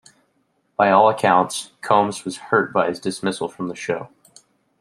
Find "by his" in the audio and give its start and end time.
2.73-2.99